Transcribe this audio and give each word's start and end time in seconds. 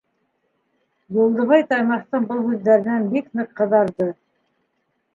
Юлдыбай 1.17 1.67
Таймаҫтың 1.75 2.27
был 2.33 2.43
һүҙҙәренән 2.49 3.09
бик 3.15 3.31
ныҡ 3.41 3.57
ҡыҙарҙы. 3.63 4.13